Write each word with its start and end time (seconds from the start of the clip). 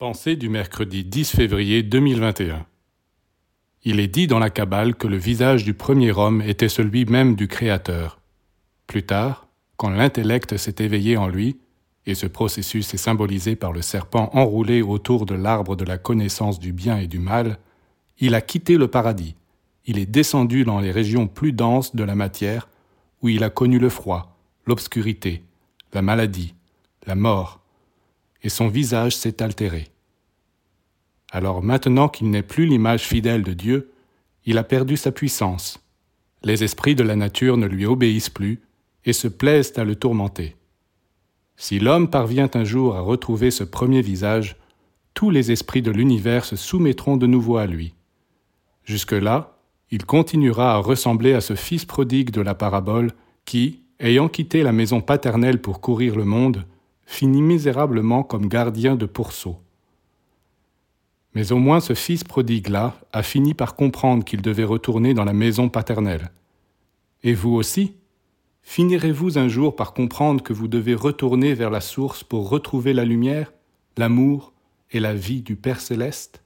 Pensée 0.00 0.34
du 0.34 0.48
mercredi 0.48 1.04
10 1.04 1.36
février 1.36 1.84
2021. 1.84 2.66
Il 3.84 4.00
est 4.00 4.08
dit 4.08 4.26
dans 4.26 4.40
la 4.40 4.50
Kabbale 4.50 4.96
que 4.96 5.06
le 5.06 5.16
visage 5.16 5.62
du 5.62 5.72
premier 5.72 6.10
homme 6.10 6.42
était 6.42 6.68
celui 6.68 7.04
même 7.04 7.36
du 7.36 7.46
Créateur. 7.46 8.18
Plus 8.88 9.04
tard, 9.04 9.46
quand 9.76 9.90
l'intellect 9.90 10.56
s'est 10.56 10.74
éveillé 10.80 11.16
en 11.16 11.28
lui, 11.28 11.60
et 12.06 12.16
ce 12.16 12.26
processus 12.26 12.92
est 12.92 12.98
symbolisé 12.98 13.54
par 13.54 13.72
le 13.72 13.82
serpent 13.82 14.30
enroulé 14.32 14.82
autour 14.82 15.26
de 15.26 15.36
l'arbre 15.36 15.76
de 15.76 15.84
la 15.84 15.96
connaissance 15.96 16.58
du 16.58 16.72
bien 16.72 16.98
et 16.98 17.06
du 17.06 17.20
mal, 17.20 17.60
il 18.18 18.34
a 18.34 18.40
quitté 18.40 18.76
le 18.76 18.88
paradis, 18.88 19.36
il 19.86 20.00
est 20.00 20.06
descendu 20.06 20.64
dans 20.64 20.80
les 20.80 20.90
régions 20.90 21.28
plus 21.28 21.52
denses 21.52 21.94
de 21.94 22.02
la 22.02 22.16
matière, 22.16 22.68
où 23.22 23.28
il 23.28 23.44
a 23.44 23.48
connu 23.48 23.78
le 23.78 23.90
froid, 23.90 24.36
l'obscurité, 24.66 25.44
la 25.92 26.02
maladie, 26.02 26.56
la 27.06 27.14
mort, 27.14 27.63
et 28.44 28.48
son 28.48 28.68
visage 28.68 29.16
s'est 29.16 29.42
altéré. 29.42 29.88
Alors 31.32 31.64
maintenant 31.64 32.08
qu'il 32.08 32.30
n'est 32.30 32.44
plus 32.44 32.66
l'image 32.66 33.02
fidèle 33.02 33.42
de 33.42 33.54
Dieu, 33.54 33.90
il 34.44 34.58
a 34.58 34.62
perdu 34.62 34.96
sa 34.96 35.10
puissance. 35.10 35.80
Les 36.44 36.62
esprits 36.62 36.94
de 36.94 37.02
la 37.02 37.16
nature 37.16 37.56
ne 37.56 37.66
lui 37.66 37.86
obéissent 37.86 38.30
plus 38.30 38.60
et 39.04 39.12
se 39.12 39.26
plaisent 39.26 39.72
à 39.76 39.84
le 39.84 39.96
tourmenter. 39.96 40.54
Si 41.56 41.78
l'homme 41.78 42.10
parvient 42.10 42.50
un 42.54 42.64
jour 42.64 42.94
à 42.94 43.00
retrouver 43.00 43.50
ce 43.50 43.64
premier 43.64 44.02
visage, 44.02 44.56
tous 45.14 45.30
les 45.30 45.50
esprits 45.50 45.82
de 45.82 45.90
l'univers 45.90 46.44
se 46.44 46.56
soumettront 46.56 47.16
de 47.16 47.26
nouveau 47.26 47.56
à 47.56 47.66
lui. 47.66 47.94
Jusque-là, 48.84 49.56
il 49.90 50.04
continuera 50.04 50.74
à 50.74 50.78
ressembler 50.78 51.32
à 51.32 51.40
ce 51.40 51.54
fils 51.54 51.84
prodigue 51.84 52.30
de 52.30 52.40
la 52.40 52.54
parabole 52.54 53.12
qui, 53.44 53.80
ayant 54.00 54.28
quitté 54.28 54.62
la 54.62 54.72
maison 54.72 55.00
paternelle 55.00 55.60
pour 55.60 55.80
courir 55.80 56.16
le 56.16 56.24
monde, 56.24 56.64
finit 57.14 57.42
misérablement 57.42 58.22
comme 58.22 58.48
gardien 58.48 58.96
de 58.96 59.06
pourceaux. 59.06 59.58
Mais 61.34 61.52
au 61.52 61.58
moins 61.58 61.80
ce 61.80 61.94
fils 61.94 62.24
prodigue-là 62.24 62.96
a 63.12 63.22
fini 63.22 63.54
par 63.54 63.74
comprendre 63.74 64.24
qu'il 64.24 64.42
devait 64.42 64.64
retourner 64.64 65.14
dans 65.14 65.24
la 65.24 65.32
maison 65.32 65.68
paternelle. 65.68 66.30
Et 67.22 67.34
vous 67.34 67.54
aussi 67.54 67.94
Finirez-vous 68.62 69.36
un 69.36 69.48
jour 69.48 69.76
par 69.76 69.92
comprendre 69.92 70.42
que 70.42 70.54
vous 70.54 70.68
devez 70.68 70.94
retourner 70.94 71.52
vers 71.54 71.70
la 71.70 71.82
source 71.82 72.24
pour 72.24 72.48
retrouver 72.48 72.94
la 72.94 73.04
lumière, 73.04 73.52
l'amour 73.98 74.54
et 74.90 75.00
la 75.00 75.14
vie 75.14 75.42
du 75.42 75.54
Père 75.54 75.80
céleste? 75.80 76.43